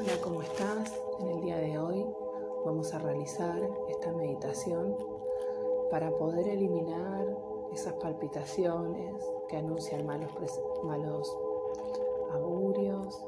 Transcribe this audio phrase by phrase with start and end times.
[0.00, 0.98] Hola, ¿cómo estás?
[1.18, 2.06] En el día de hoy
[2.64, 4.96] vamos a realizar esta meditación
[5.90, 7.36] para poder eliminar
[7.70, 10.32] esas palpitaciones que anuncian malos,
[10.84, 11.36] malos
[12.32, 13.22] augurios,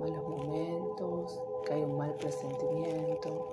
[0.00, 3.46] malos momentos, que hay un mal presentimiento.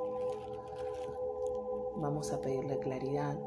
[1.97, 3.37] Vamos a pedirle claridad.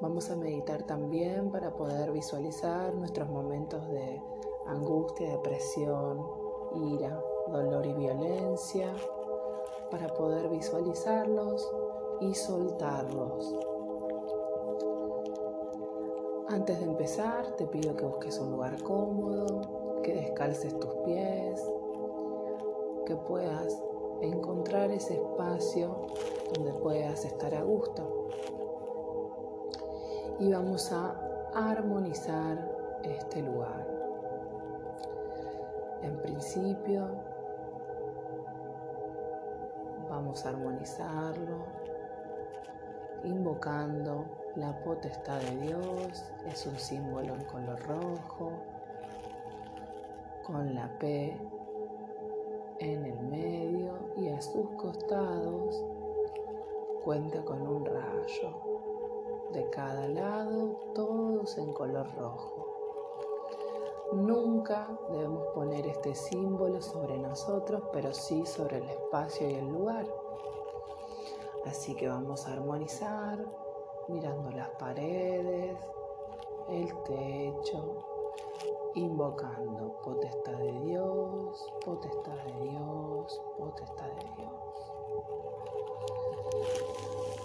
[0.00, 4.22] Vamos a meditar también para poder visualizar nuestros momentos de
[4.68, 6.24] angustia, depresión,
[6.76, 7.20] ira,
[7.52, 8.92] dolor y violencia,
[9.90, 11.70] para poder visualizarlos
[12.20, 13.54] y soltarlos.
[16.48, 21.62] Antes de empezar, te pido que busques un lugar cómodo, que descalces tus pies,
[23.06, 23.82] que puedas
[24.20, 26.06] encontrar ese espacio
[26.54, 28.28] donde puedas estar a gusto.
[30.38, 31.16] Y vamos a
[31.54, 32.70] armonizar
[33.02, 33.86] este lugar.
[36.02, 37.08] En principio,
[40.32, 41.66] vamos a armonizarlo
[43.22, 44.24] invocando
[44.56, 46.32] la potestad de Dios.
[46.46, 48.52] Es un símbolo en color rojo,
[50.46, 51.36] con la P
[52.78, 55.84] en el medio y a sus costados
[57.04, 58.54] cuenta con un rayo.
[59.52, 62.71] De cada lado, todos en color rojo.
[64.12, 70.06] Nunca debemos poner este símbolo sobre nosotros, pero sí sobre el espacio y el lugar.
[71.66, 73.42] Así que vamos a armonizar
[74.08, 75.78] mirando las paredes,
[76.68, 77.96] el techo,
[78.94, 84.91] invocando potestad de Dios, potestad de Dios, potestad de Dios.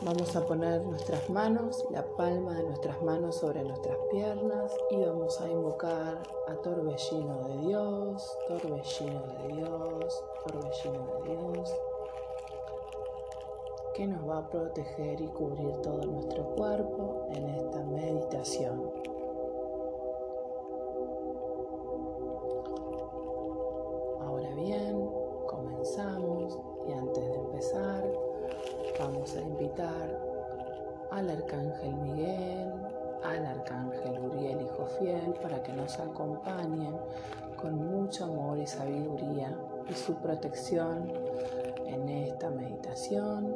[0.04, 5.42] Vamos a poner nuestras manos, la palma de nuestras manos sobre nuestras piernas y vamos
[5.42, 11.76] a invocar a Torbellino de Dios, Torbellino de Dios, Torbellino de Dios,
[13.96, 19.17] que nos va a proteger y cubrir todo nuestro cuerpo en esta meditación.
[38.22, 39.58] Amor y sabiduría
[39.90, 41.12] y su protección
[41.86, 43.56] en esta meditación.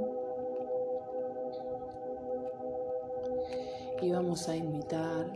[4.01, 5.31] Y vamos a invitar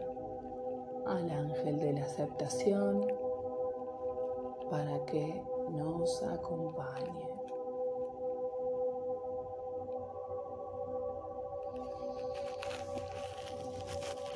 [1.05, 3.05] al ángel de la aceptación
[4.69, 7.29] para que nos acompañe.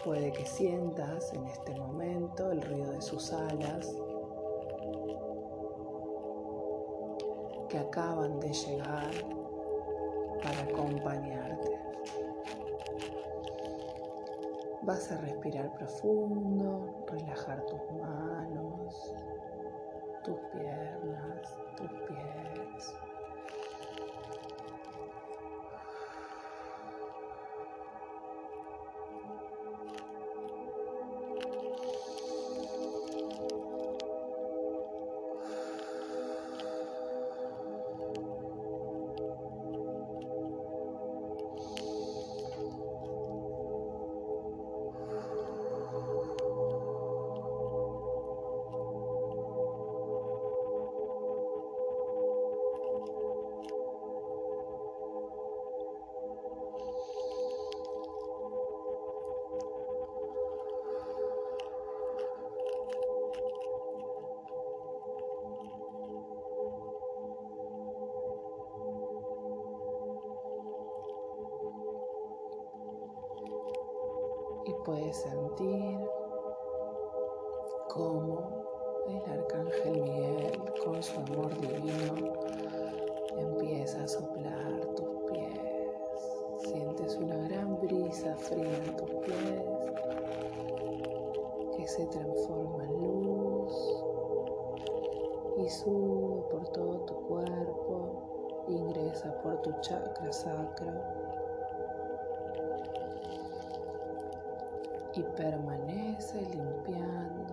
[0.03, 3.94] Puede que sientas en este momento el ruido de sus alas
[7.69, 9.12] que acaban de llegar
[10.41, 11.80] para acompañarte.
[14.81, 19.13] Vas a respirar profundo, relajar tus manos,
[20.24, 22.49] tus piernas, tus pies.
[74.69, 76.00] Y puedes sentir
[77.88, 78.63] cómo
[79.07, 82.33] el arcángel Miguel con su amor divino
[83.36, 85.60] empieza a soplar tus pies.
[86.60, 89.63] Sientes una gran brisa fría en tus pies
[91.75, 94.04] que se transforma en luz
[95.57, 101.38] y sube por todo tu cuerpo, ingresa por tu chakra sacro
[105.19, 107.45] y permanece limpiando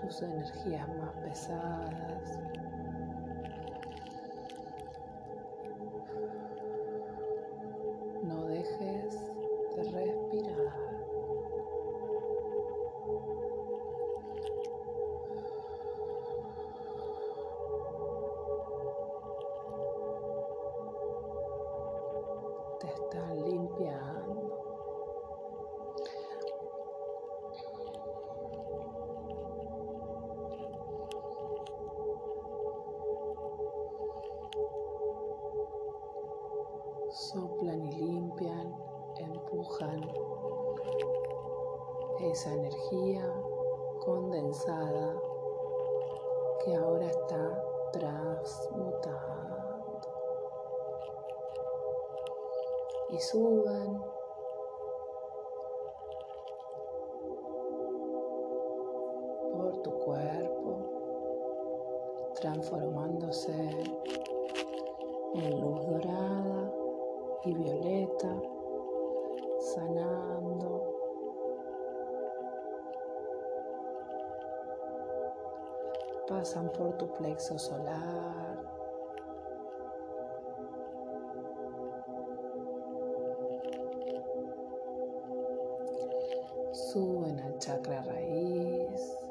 [0.00, 2.38] tus energías más pesadas.
[37.20, 38.74] soplan y limpian,
[39.18, 40.00] empujan
[42.20, 43.30] esa energía
[44.02, 45.20] condensada
[46.64, 47.62] que ahora está
[47.92, 49.56] transmutando.
[53.10, 54.02] Y suban.
[59.52, 60.78] por tu cuerpo
[62.34, 63.52] transformándose
[65.34, 66.79] en luz dorada
[67.44, 68.34] y violeta,
[69.58, 70.90] sanando
[76.30, 78.56] pasan por tu plexo solar.
[86.72, 89.29] Suben al chakra raíz.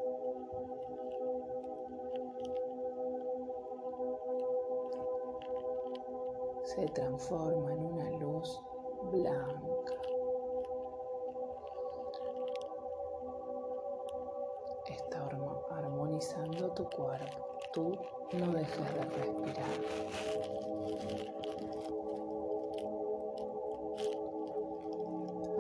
[6.79, 8.57] Se transforma en una luz
[9.11, 9.69] blanca.
[16.75, 17.57] tu cuerpo.
[17.73, 17.97] Tú
[18.37, 19.65] no dejes de respirar.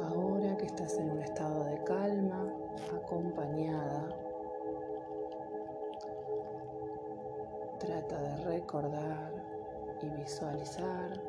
[0.03, 2.53] Ahora que estás en un estado de calma,
[2.95, 4.09] acompañada,
[7.79, 9.38] trata de recordar
[10.29, 11.19] visualizar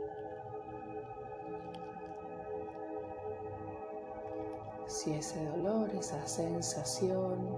[4.86, 7.48] si ese dolor, esa sensación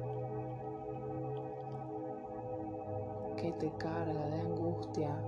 [3.36, 5.20] que te carga de angustia,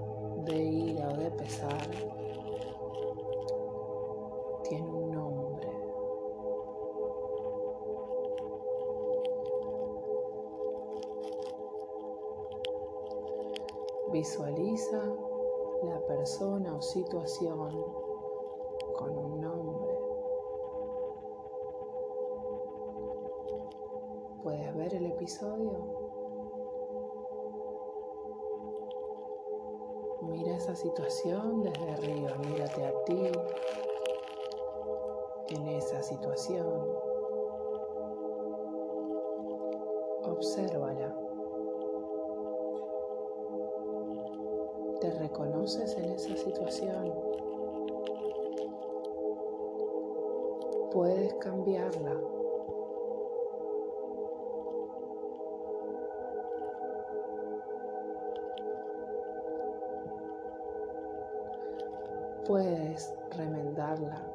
[0.44, 1.90] de ira o de pesar,
[4.62, 5.69] tiene un nombre.
[14.12, 15.33] Visualiza
[15.84, 17.58] la persona o situación
[18.96, 19.98] con un nombre.
[24.42, 26.04] ¿Puedes ver el episodio?
[30.22, 33.32] Mira esa situación desde arriba, mírate a ti
[35.48, 36.88] en esa situación.
[40.25, 41.23] Obsérvala.
[45.04, 47.12] ¿Te reconoces en esa situación?
[50.90, 52.16] Puedes cambiarla
[62.46, 64.33] puedes remendarla.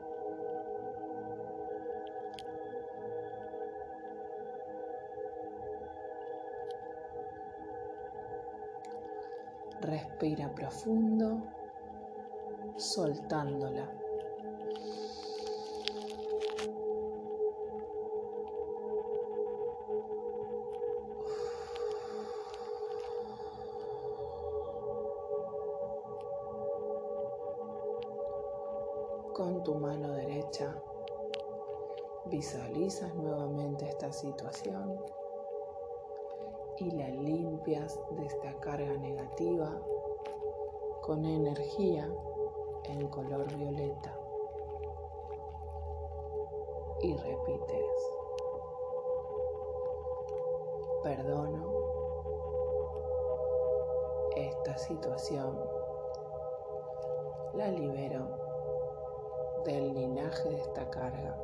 [9.81, 11.41] Respira profundo,
[12.77, 13.89] soltándola.
[29.39, 30.75] con tu mano derecha
[32.25, 34.99] visualizas nuevamente esta situación
[36.79, 39.69] y la limpias de esta carga negativa
[41.01, 42.09] con energía
[42.85, 44.17] en color violeta.
[47.01, 48.13] Y repites,
[51.03, 51.65] perdono
[54.37, 55.59] esta situación,
[57.55, 58.25] la libero
[59.65, 61.37] del linaje de esta carga.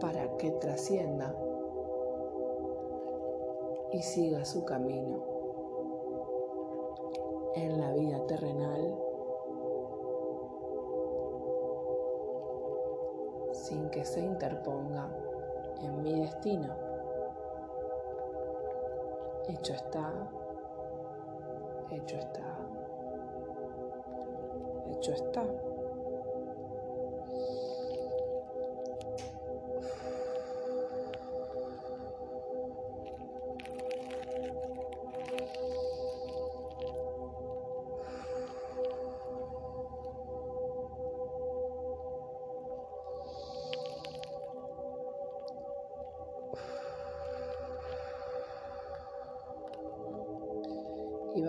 [0.00, 1.34] Para que trascienda
[3.96, 5.24] y siga su camino
[7.54, 8.94] en la vida terrenal
[13.52, 15.08] sin que se interponga
[15.80, 16.74] en mi destino.
[19.48, 20.12] Hecho está,
[21.90, 22.58] hecho está
[24.90, 25.42] hecho está.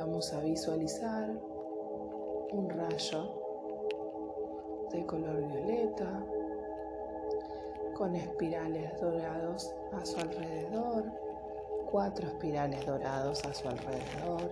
[0.08, 1.30] Vamos a visualizar
[2.54, 3.30] un rayo
[4.90, 6.24] de color violeta
[7.94, 11.04] con espirales dorados a su alrededor,
[11.92, 14.50] cuatro espirales dorados a su alrededor,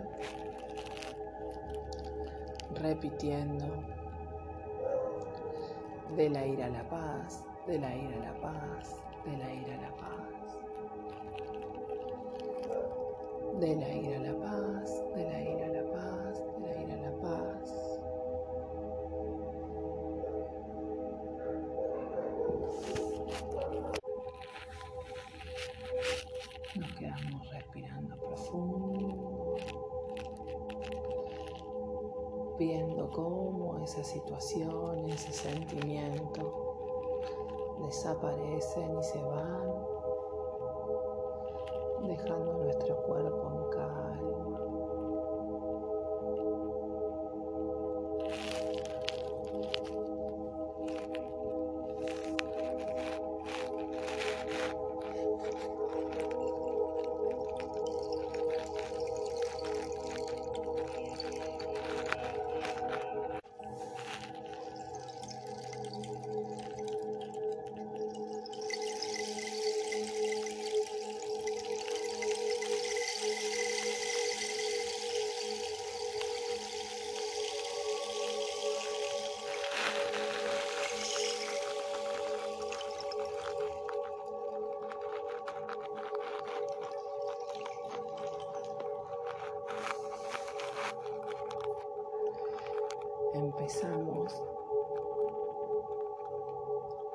[2.74, 3.65] repitiendo
[6.17, 9.75] de la ira a la paz, de la ira a la paz, de la ira
[9.75, 10.25] a la paz,
[13.62, 14.35] de la ira a la
[26.75, 29.55] Nos quedamos respirando profundo,
[32.60, 36.65] viendo cómo esa situación, ese sentimiento
[37.86, 39.86] desaparecen y se van,
[42.08, 43.70] dejando nuestro cuerpo en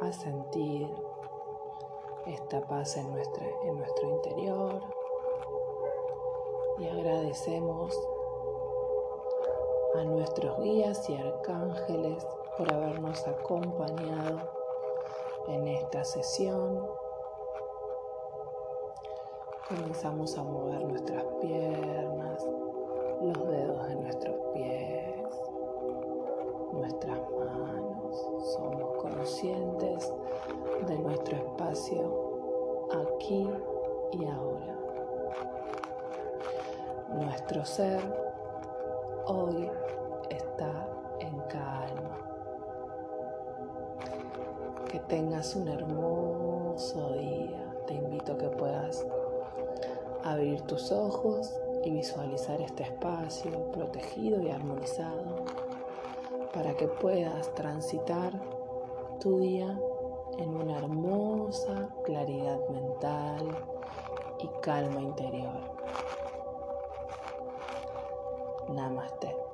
[0.01, 0.89] a sentir
[2.27, 4.83] esta paz en, nuestra, en nuestro interior
[6.79, 8.09] y agradecemos
[9.95, 12.27] a nuestros guías y arcángeles
[12.57, 14.41] por habernos acompañado
[15.49, 16.87] en esta sesión.
[19.69, 22.47] Comenzamos a mover nuestras piernas,
[23.21, 25.11] los dedos de nuestros pies
[26.73, 29.70] nuestras manos, somos conscientes
[31.11, 33.51] nuestro espacio aquí
[34.13, 34.77] y ahora.
[37.13, 38.01] Nuestro ser
[39.27, 39.69] hoy
[40.31, 40.89] está
[41.19, 42.17] en calma.
[44.89, 47.75] Que tengas un hermoso día.
[47.89, 49.05] Te invito a que puedas
[50.23, 51.53] abrir tus ojos
[51.85, 55.45] y visualizar este espacio protegido y armonizado
[56.55, 58.33] para que puedas transitar
[59.19, 59.77] tu día
[60.41, 63.59] en una hermosa claridad mental
[64.39, 65.61] y calma interior.
[68.69, 69.50] Namaste.